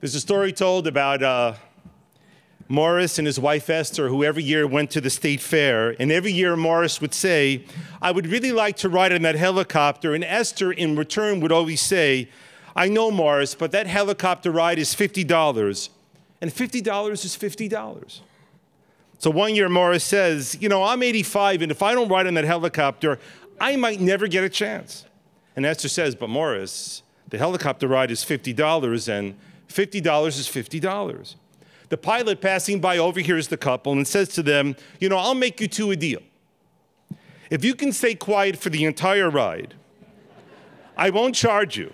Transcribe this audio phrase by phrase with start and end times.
[0.00, 1.54] There's a story told about uh,
[2.68, 5.94] Morris and his wife Esther, who every year went to the state fair.
[6.00, 7.66] And every year, Morris would say,
[8.00, 10.14] I would really like to ride in that helicopter.
[10.14, 12.30] And Esther, in return, would always say,
[12.74, 15.90] I know, Morris, but that helicopter ride is $50.
[16.40, 18.20] And $50 is $50.
[19.18, 22.32] So one year, Morris says, You know, I'm 85, and if I don't ride in
[22.34, 23.18] that helicopter,
[23.60, 25.04] I might never get a chance.
[25.56, 29.34] And Esther says, But Morris, the helicopter ride is $50, and
[29.70, 31.36] $50 is $50.
[31.88, 35.60] The pilot passing by overhears the couple and says to them, You know, I'll make
[35.60, 36.22] you two a deal.
[37.50, 39.74] If you can stay quiet for the entire ride,
[40.96, 41.92] I won't charge you.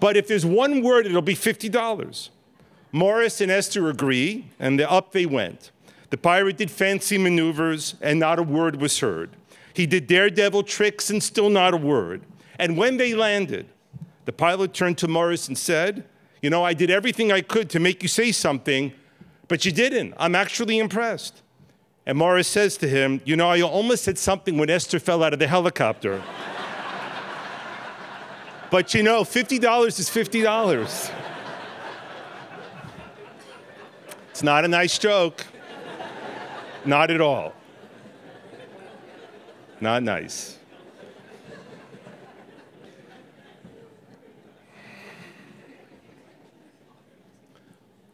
[0.00, 2.30] But if there's one word, it'll be $50.
[2.90, 5.70] Morris and Esther agree, and up they went.
[6.08, 9.30] The pirate did fancy maneuvers, and not a word was heard.
[9.74, 12.22] He did daredevil tricks, and still not a word.
[12.58, 13.66] And when they landed,
[14.24, 16.04] the pilot turned to Morris and said,
[16.42, 18.92] You know, I did everything I could to make you say something,
[19.48, 20.14] but you didn't.
[20.18, 21.42] I'm actually impressed.
[22.06, 25.32] And Morris says to him, You know, I almost said something when Esther fell out
[25.32, 26.22] of the helicopter.
[28.70, 31.12] but you know, $50 is $50.
[34.30, 35.46] It's not a nice joke.
[36.86, 37.52] Not at all.
[39.80, 40.59] Not nice.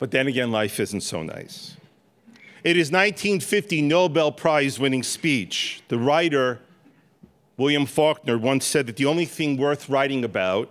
[0.06, 1.76] But then again, life isn't so nice.
[2.62, 5.82] It is 1950 Nobel Prize winning speech.
[5.88, 6.60] The writer,
[7.56, 10.70] William Faulkner, once said that the only thing worth writing about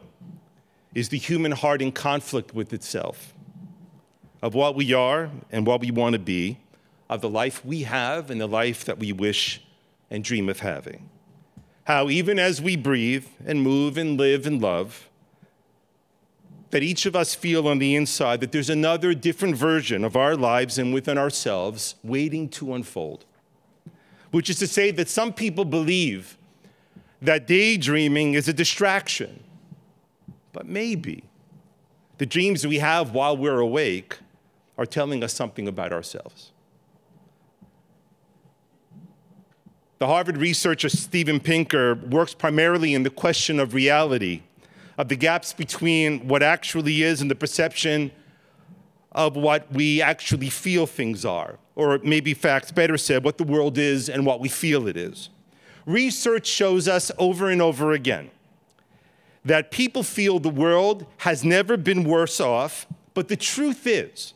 [0.93, 3.33] is the human heart in conflict with itself,
[4.41, 6.57] of what we are and what we want to be,
[7.09, 9.61] of the life we have and the life that we wish
[10.09, 11.09] and dream of having.
[11.83, 15.09] How, even as we breathe and move and live and love,
[16.71, 20.35] that each of us feel on the inside that there's another different version of our
[20.35, 23.25] lives and within ourselves waiting to unfold.
[24.31, 26.37] Which is to say that some people believe
[27.21, 29.43] that daydreaming is a distraction.
[30.51, 31.23] But maybe
[32.17, 34.17] the dreams we have while we're awake
[34.77, 36.51] are telling us something about ourselves.
[39.97, 44.43] The Harvard researcher Steven Pinker works primarily in the question of reality
[44.97, 48.11] of the gaps between what actually is and the perception
[49.11, 53.77] of what we actually feel things are, or maybe facts better said, what the world
[53.77, 55.29] is and what we feel it is.
[55.85, 58.29] Research shows us over and over again
[59.43, 64.33] that people feel the world has never been worse off, but the truth is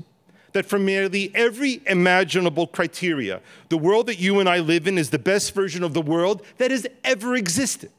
[0.53, 5.09] that for nearly every imaginable criteria, the world that you and I live in is
[5.09, 7.91] the best version of the world that has ever existed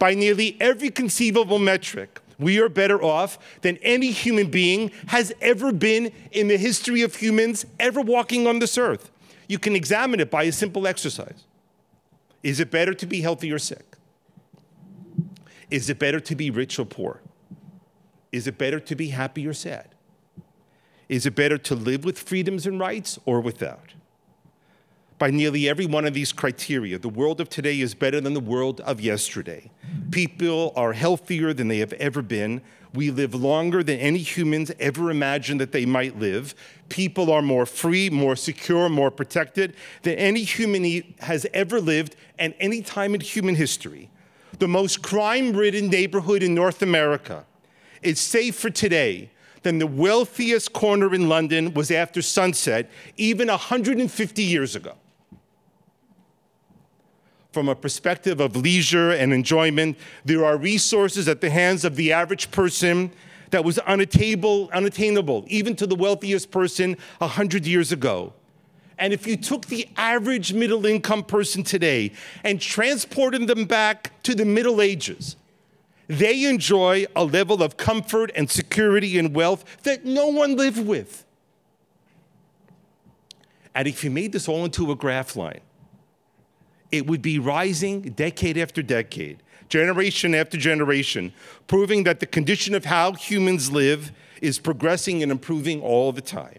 [0.00, 5.72] by nearly every conceivable metric, we are better off than any human being has ever
[5.72, 9.10] been in the history of humans ever walking on this earth.
[9.46, 11.44] You can examine it by a simple exercise.
[12.42, 13.96] Is it better to be healthy or sick?
[15.70, 17.20] Is it better to be rich or poor?
[18.32, 19.88] Is it better to be happy or sad?
[21.10, 23.92] Is it better to live with freedoms and rights or without?
[25.20, 26.98] By nearly every one of these criteria.
[26.98, 29.70] The world of today is better than the world of yesterday.
[30.10, 32.62] People are healthier than they have ever been.
[32.94, 36.54] We live longer than any humans ever imagined that they might live.
[36.88, 42.56] People are more free, more secure, more protected than any human has ever lived at
[42.58, 44.08] any time in human history.
[44.58, 47.44] The most crime ridden neighborhood in North America
[48.00, 49.30] is safer today
[49.64, 54.94] than the wealthiest corner in London was after sunset, even 150 years ago
[57.52, 59.96] from a perspective of leisure and enjoyment.
[60.24, 63.10] There are resources at the hands of the average person
[63.50, 68.32] that was unattainable, unattainable even to the wealthiest person 100 years ago.
[68.98, 72.12] And if you took the average middle income person today
[72.44, 75.36] and transported them back to the Middle Ages,
[76.06, 81.24] they enjoy a level of comfort and security and wealth that no one lived with.
[83.74, 85.60] And if you made this all into a graph line,
[86.92, 91.32] it would be rising decade after decade, generation after generation,
[91.66, 96.58] proving that the condition of how humans live is progressing and improving all the time.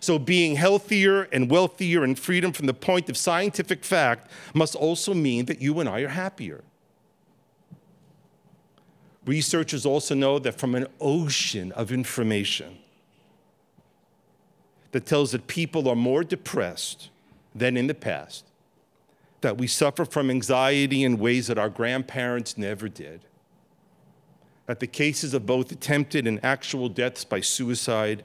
[0.00, 5.14] So, being healthier and wealthier and freedom from the point of scientific fact must also
[5.14, 6.62] mean that you and I are happier.
[9.24, 12.78] Researchers also know that from an ocean of information
[14.92, 17.08] that tells that people are more depressed
[17.54, 18.44] than in the past,
[19.44, 23.20] that we suffer from anxiety in ways that our grandparents never did.
[24.66, 28.24] that the cases of both attempted and actual deaths by suicide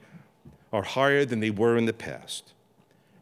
[0.71, 2.54] are higher than they were in the past.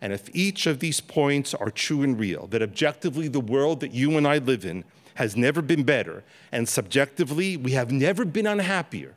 [0.01, 3.94] And if each of these points are true and real, that objectively the world that
[3.94, 4.83] you and I live in
[5.15, 9.15] has never been better, and subjectively we have never been unhappier,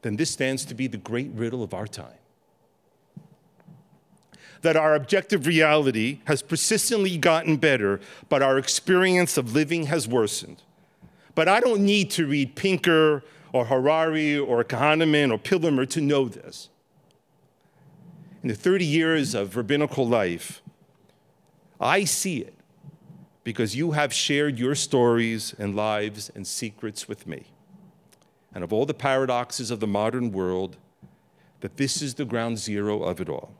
[0.00, 2.14] then this stands to be the great riddle of our time.
[4.62, 10.62] That our objective reality has persistently gotten better, but our experience of living has worsened.
[11.34, 13.22] But I don't need to read Pinker
[13.52, 16.68] or Harari or Kahneman or Pillemer to know this.
[18.42, 20.62] In the 30 years of rabbinical life,
[21.80, 22.54] I see it
[23.44, 27.46] because you have shared your stories and lives and secrets with me.
[28.54, 30.76] And of all the paradoxes of the modern world,
[31.60, 33.52] that this is the ground zero of it all.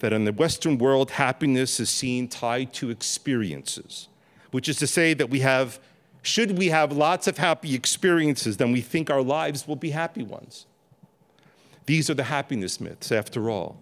[0.00, 4.08] That in the Western world, happiness is seen tied to experiences,
[4.52, 5.80] which is to say that we have
[6.22, 10.22] should we have lots of happy experiences, then we think our lives will be happy
[10.22, 10.66] ones.
[11.86, 13.80] These are the happiness myths, after all.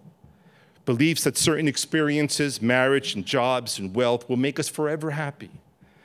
[0.85, 5.49] Beliefs that certain experiences, marriage and jobs and wealth, will make us forever happy.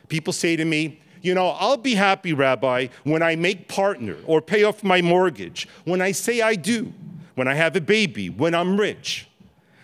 [0.08, 4.42] People say to me, you know, I'll be happy, Rabbi, when I make partner or
[4.42, 6.92] pay off my mortgage, when I say I do,
[7.36, 9.28] when I have a baby, when I'm rich.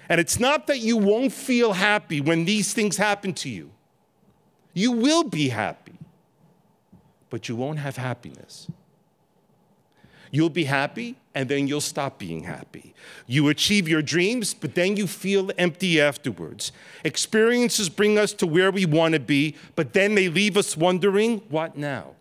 [0.08, 3.70] And it's not that you won't feel happy when these things happen to you.
[4.72, 5.98] You will be happy
[7.30, 8.68] but you won't have happiness.
[10.30, 12.94] You'll be happy, and then you'll stop being happy.
[13.26, 16.70] You achieve your dreams, but then you feel empty afterwards.
[17.02, 21.38] Experiences bring us to where we want to be, but then they leave us wondering,
[21.48, 22.14] what now?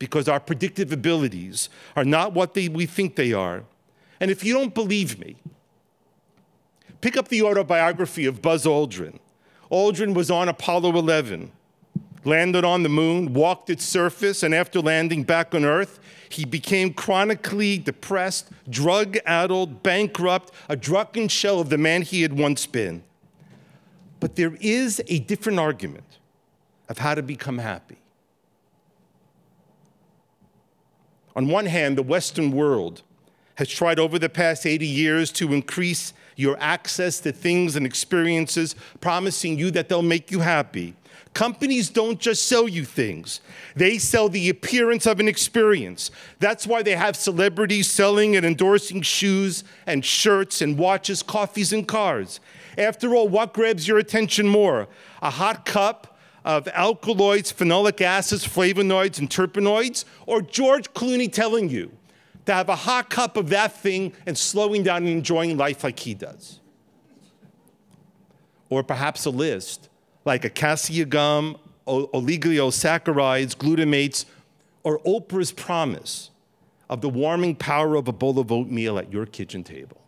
[0.00, 3.62] Because our predictive abilities are not what they, we think they are.
[4.18, 5.36] And if you don't believe me,
[7.00, 9.18] pick up the autobiography of Buzz Aldrin.
[9.70, 11.52] Aldrin was on Apollo 11
[12.26, 16.92] landed on the moon, walked its surface, and after landing back on Earth, he became
[16.92, 23.02] chronically depressed, drug addled, bankrupt, a drunken shell of the man he had once been.
[24.18, 26.18] But there is a different argument
[26.88, 27.98] of how to become happy.
[31.36, 33.02] On one hand, the Western world
[33.56, 38.74] has tried over the past 80 years to increase your access to things and experiences,
[39.00, 40.94] promising you that they'll make you happy.
[41.32, 43.40] Companies don't just sell you things,
[43.74, 46.10] they sell the appearance of an experience.
[46.38, 51.86] That's why they have celebrities selling and endorsing shoes and shirts and watches, coffees and
[51.86, 52.40] cars.
[52.78, 54.88] After all, what grabs your attention more?
[55.20, 60.04] A hot cup of alkaloids, phenolic acids, flavonoids, and terpenoids?
[60.26, 61.90] Or George Clooney telling you
[62.46, 65.98] to have a hot cup of that thing and slowing down and enjoying life like
[66.00, 66.60] he does?
[68.68, 69.88] Or perhaps a list
[70.24, 71.56] like acacia gum,
[71.86, 74.24] oligosaccharides, glutamates,
[74.82, 76.30] or Oprah's promise
[76.90, 80.00] of the warming power of a bowl of oatmeal at your kitchen table.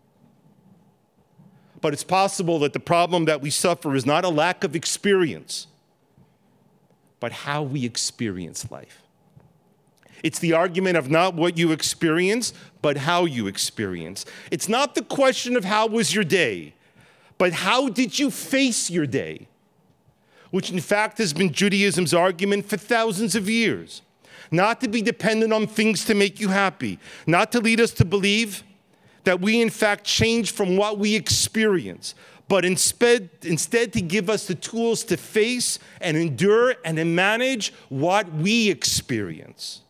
[1.80, 5.68] But it's possible that the problem that we suffer is not a lack of experience,
[7.20, 9.02] but how we experience life.
[10.22, 14.24] It's the argument of not what you experience, but how you experience.
[14.50, 16.74] It's not the question of how was your day,
[17.38, 19.48] but how did you face your day?
[20.50, 24.02] which in fact has been Judaism's argument for thousands of years.
[24.50, 28.04] Not to be dependent on things to make you happy, not to lead us to
[28.04, 28.62] believe
[29.24, 32.14] that we in fact change from what we experience,
[32.48, 37.74] but instead, instead to give us the tools to face and endure and to manage
[37.90, 39.82] what we experience.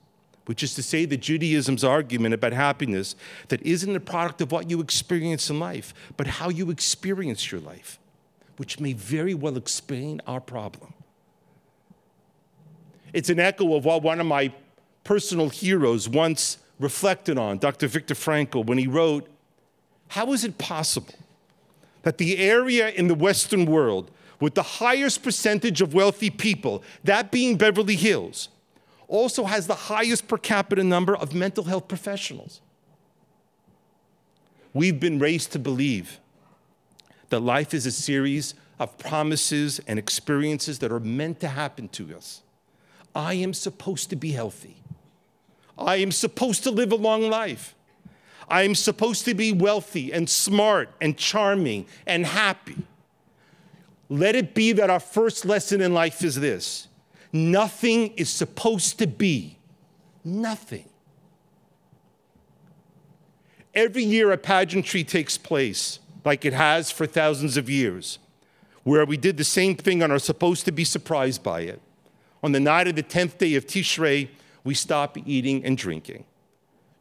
[0.48, 3.14] Which is to say, that Judaism's argument about happiness
[3.48, 7.60] that isn't a product of what you experience in life, but how you experience your
[7.60, 7.98] life
[8.58, 10.92] which may very well explain our problem.
[13.12, 14.52] It's an echo of what one of my
[15.04, 17.86] personal heroes once reflected on, Dr.
[17.86, 19.26] Viktor Frankl, when he wrote,
[20.08, 21.14] How is it possible
[22.02, 27.30] that the area in the Western world with the highest percentage of wealthy people, that
[27.32, 28.48] being Beverly Hills,
[29.08, 32.60] also has the highest per capita number of mental health professionals?
[34.72, 36.20] We've been raised to believe
[37.30, 42.16] that life is a series of promises and experiences that are meant to happen to
[42.16, 42.42] us.
[43.14, 44.76] I am supposed to be healthy.
[45.76, 47.74] I am supposed to live a long life.
[48.48, 52.76] I am supposed to be wealthy and smart and charming and happy.
[54.08, 56.88] Let it be that our first lesson in life is this
[57.32, 59.58] nothing is supposed to be.
[60.24, 60.88] Nothing.
[63.74, 68.18] Every year, a pageantry takes place like it has for thousands of years,
[68.82, 71.80] where we did the same thing and are supposed to be surprised by it.
[72.42, 74.28] On the night of the 10th day of Tishrei,
[74.64, 76.24] we stop eating and drinking.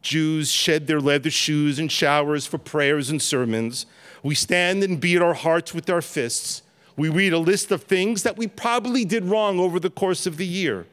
[0.02, 3.86] Jews shed their leather shoes and showers for prayers and sermons.
[4.24, 6.62] We stand and beat our hearts with our fists.
[6.98, 10.38] We read a list of things that we probably did wrong over the course of
[10.38, 10.88] the year.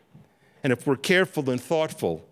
[0.63, 2.23] And if we're careful and thoughtful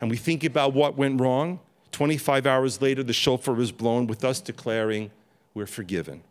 [0.00, 1.60] and we think about what went wrong,
[1.92, 5.10] 25 hours later, the shofar is blown with us declaring,
[5.52, 6.22] We're forgiven.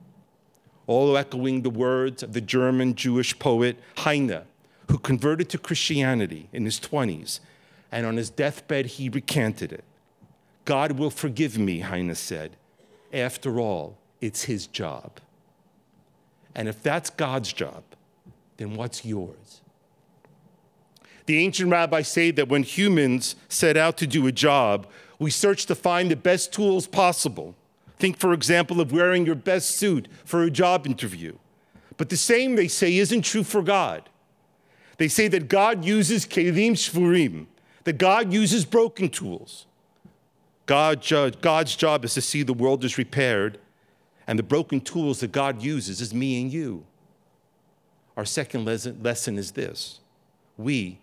[0.87, 4.41] All echoing the words of the German Jewish poet Heine,
[4.89, 7.39] who converted to Christianity in his 20s
[7.91, 9.83] and on his deathbed, he recanted it.
[10.65, 12.57] God will forgive me, Heine said.
[13.13, 15.19] After all, it's his job.
[16.55, 17.83] And if that's God's job,
[18.57, 19.62] then what's yours?
[21.25, 24.88] The ancient rabbis say that when humans set out to do a job,
[25.19, 27.55] we search to find the best tools possible.
[27.98, 31.38] Think, for example, of wearing your best suit for a job interview.
[31.95, 34.10] But the same, they say, isn't true for God.
[34.98, 37.45] They say that God uses kelim shvurim,
[37.86, 39.65] that God uses broken tools.
[40.65, 41.05] God
[41.41, 43.60] God's job is to see the world is repaired,
[44.27, 46.85] and the broken tools that God uses is me and you.
[48.15, 49.99] Our second lesson, is this
[50.57, 50.99] we,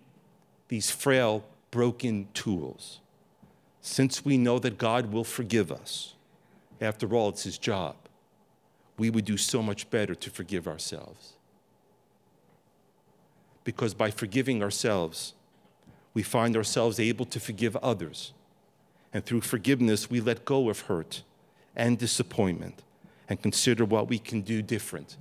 [0.69, 3.01] these frail, broken tools,
[3.81, 6.15] since we know that God will forgive us,
[6.81, 7.97] after all, it's His job,
[8.97, 11.35] we would do so much better to forgive ourselves.
[13.65, 15.35] Because by forgiving ourselves,
[16.15, 18.33] we find ourselves able to forgive others.
[19.13, 21.23] And through forgiveness, we let go of hurt
[21.77, 22.83] and disappointment
[23.31, 25.17] and consider what we can do different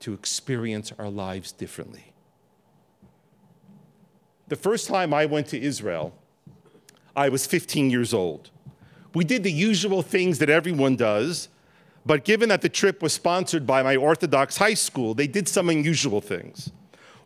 [0.00, 2.12] to experience our lives differently.
[4.48, 6.14] The first time I went to Israel,
[7.14, 8.50] I was 15 years old.
[9.14, 11.48] We did the usual things that everyone does,
[12.04, 15.68] but given that the trip was sponsored by my Orthodox high school, they did some
[15.68, 16.72] unusual things.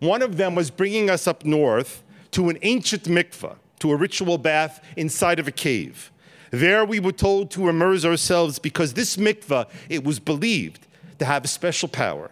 [0.00, 2.02] One of them was bringing us up north
[2.32, 6.10] to an ancient mikveh, to a ritual bath inside of a cave.
[6.50, 10.86] There we were told to immerse ourselves because this mikveh, it was believed
[11.18, 12.30] to have a special power.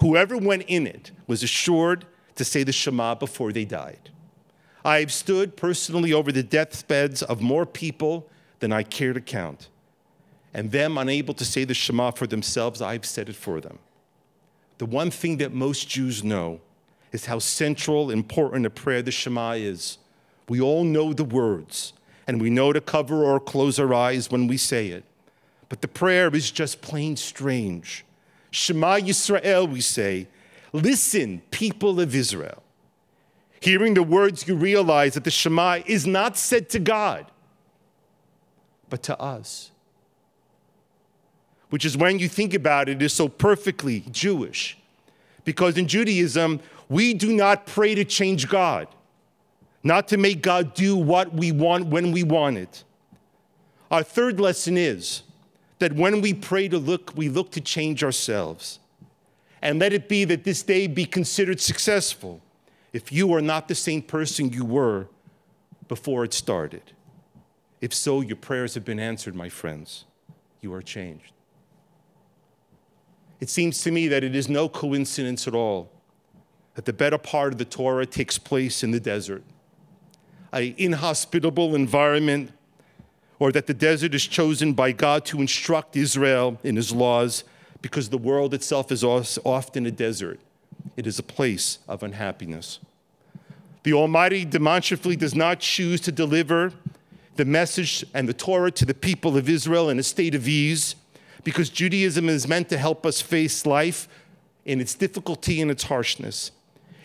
[0.00, 4.10] Whoever went in it was assured to say the Shema before they died.
[4.84, 8.26] I have stood personally over the deathbeds of more people
[8.60, 9.68] than I care to count.
[10.54, 13.78] And them unable to say the Shema for themselves, I've said it for them.
[14.78, 16.60] The one thing that most Jews know
[17.12, 19.98] is how central, important a prayer the Shema is.
[20.48, 21.92] We all know the words,
[22.30, 25.02] and we know to cover or close our eyes when we say it.
[25.68, 28.04] But the prayer is just plain strange.
[28.52, 30.28] Shema Yisrael, we say,
[30.72, 32.62] listen, people of Israel.
[33.58, 37.26] Hearing the words, you realize that the Shema is not said to God,
[38.88, 39.72] but to us.
[41.70, 44.78] Which is when you think about it, it is so perfectly Jewish.
[45.44, 48.86] Because in Judaism, we do not pray to change God,
[49.82, 52.84] not to make God do what we want when we want it.
[53.90, 55.22] Our third lesson is
[55.78, 58.78] that when we pray to look, we look to change ourselves.
[59.62, 62.40] And let it be that this day be considered successful
[62.92, 65.06] if you are not the same person you were
[65.88, 66.82] before it started.
[67.80, 70.04] If so, your prayers have been answered, my friends.
[70.60, 71.32] You are changed.
[73.40, 75.90] It seems to me that it is no coincidence at all
[76.74, 79.42] that the better part of the Torah takes place in the desert,
[80.52, 82.52] an inhospitable environment,
[83.38, 87.44] or that the desert is chosen by God to instruct Israel in his laws
[87.82, 90.38] because the world itself is often a desert.
[90.96, 92.78] It is a place of unhappiness.
[93.82, 96.72] The Almighty demonstratively does not choose to deliver
[97.36, 100.96] the message and the Torah to the people of Israel in a state of ease
[101.42, 104.08] because Judaism is meant to help us face life
[104.66, 106.50] in its difficulty and its harshness.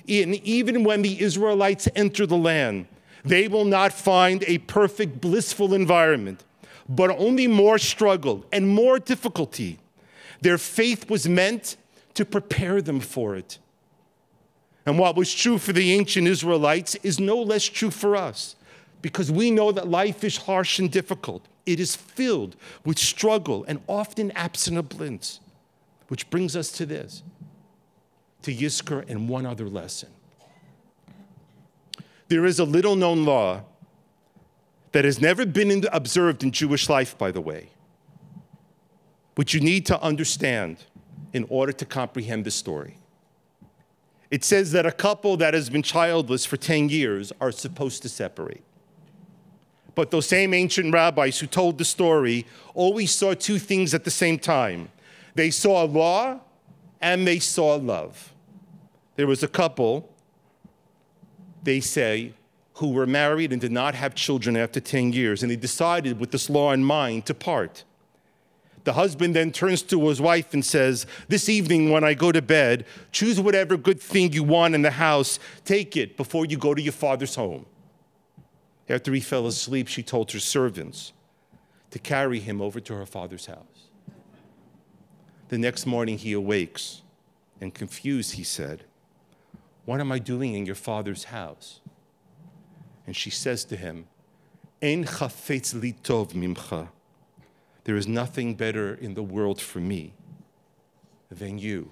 [0.10, 2.88] And even when the Israelites enter the land,
[3.26, 6.44] they will not find a perfect, blissful environment,
[6.88, 9.80] but only more struggle and more difficulty.
[10.42, 11.76] Their faith was meant
[12.14, 13.58] to prepare them for it.
[14.86, 18.56] And what was true for the ancient Israelites is no less true for us
[19.02, 21.48] because we know that life is harsh and difficult.
[21.66, 25.40] It is filled with struggle and often absent of bliss,
[26.08, 27.24] which brings us to this
[28.44, 30.10] to Yizkor and one other lesson.
[32.28, 33.64] There is a little known law
[34.92, 37.70] that has never been observed in Jewish life, by the way,
[39.36, 40.78] which you need to understand
[41.34, 42.98] in order to comprehend the story.
[44.32, 48.10] It says that a couple that has been childless for 10 years are supposed to
[48.10, 48.64] separate.
[49.94, 54.12] But those same ancient rabbis who told the story always saw two things at the
[54.12, 54.90] same time
[55.36, 56.40] they saw law
[57.02, 58.34] and they saw love.
[59.18, 60.10] There was a couple,
[61.66, 62.34] they say,
[62.76, 66.32] who were married and did not have children after 10 years, and they decided with
[66.32, 67.84] this law in mind to part.
[68.84, 72.42] The husband then turns to his wife and says, This evening, when I go to
[72.42, 76.74] bed, choose whatever good thing you want in the house, take it before you go
[76.74, 77.66] to your father's home.
[78.88, 81.14] After he fell asleep, she told her servants
[81.92, 83.90] to carry him over to her father's house.
[85.48, 87.02] The next morning, he awakes,
[87.60, 88.84] and confused, he said,
[89.86, 91.80] What am I doing in your father's house?
[93.06, 94.08] And she says to him,
[94.82, 96.90] Ein chafetz li tov mimcha.
[97.84, 100.14] There is nothing better in the world for me
[101.30, 101.92] than you.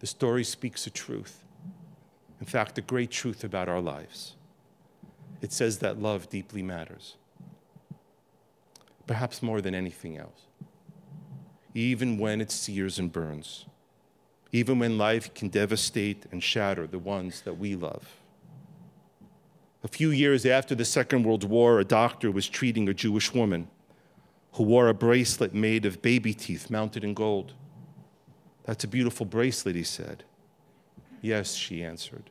[0.00, 1.44] The story speaks a truth.
[2.40, 4.34] In fact, a great truth about our lives.
[5.42, 7.16] It says that love deeply matters,
[9.06, 10.46] perhaps more than anything else.
[11.74, 13.66] Even when it sears and burns,
[14.56, 18.16] even when life can devastate and shatter the ones that we love.
[19.84, 23.68] A few years after the Second World War, a doctor was treating a Jewish woman
[24.52, 27.52] who wore a bracelet made of baby teeth mounted in gold.
[28.64, 30.24] That's a beautiful bracelet, he said.
[31.20, 32.30] Yes, she answered.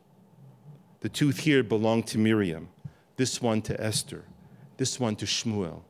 [1.01, 2.69] The tooth here belonged to Miriam,
[3.17, 4.25] this one to Esther,
[4.77, 5.81] this one to Shmuel.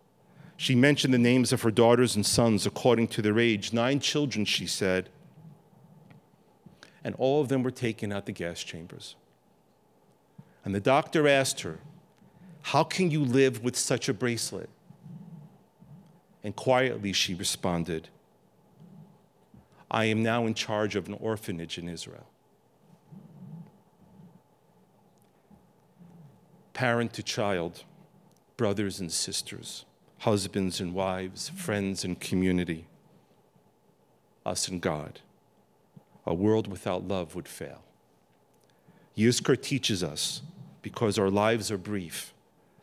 [0.58, 3.72] She mentioned the names of her daughters and sons according to their age.
[3.72, 5.10] Nine children, she said,
[7.06, 9.16] and all of them were taken out the gas chambers.
[10.66, 11.78] And the doctor asked her,
[12.64, 14.72] How can you live with such a bracelet?
[16.44, 18.10] And quietly she responded,
[19.90, 22.26] I am now in charge of an orphanage in Israel.
[26.74, 27.84] Parent to child,
[28.58, 29.86] brothers and sisters,
[30.20, 32.88] husbands and wives, friends and community,
[34.44, 35.20] us and God.
[36.26, 37.84] A world without love would fail.
[39.18, 40.42] Yizkor teaches us,
[40.82, 42.34] because our lives are brief,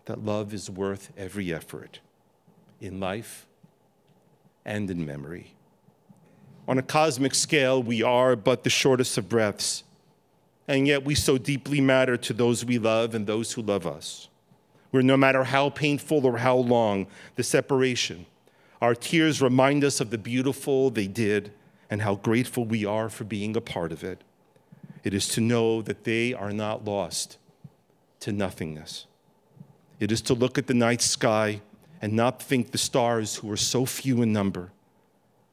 [0.06, 2.00] that love is worth every effort
[2.80, 3.46] in life
[4.64, 5.54] and in memory.
[6.66, 9.84] On a cosmic scale, we are but the shortest of breaths,
[10.68, 14.28] and yet we so deeply matter to those we love and those who love us.
[14.90, 18.26] Where no matter how painful or how long the separation,
[18.80, 21.52] our tears remind us of the beautiful they did
[21.92, 24.24] and how grateful we are for being a part of it.
[25.04, 27.36] It is to know that they are not lost
[28.20, 29.04] to nothingness.
[30.00, 31.60] It is to look at the night sky
[32.00, 34.72] and not think the stars, who are so few in number,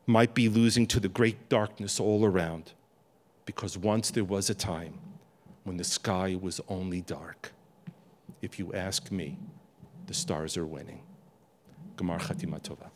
[0.07, 2.71] might be losing to the great darkness all around,
[3.45, 4.97] because once there was a time
[5.65, 7.51] when the sky was only dark.
[8.41, 9.37] If you ask me,
[10.07, 11.01] the stars are winning.
[11.97, 12.89] Gemar Chatima Tova.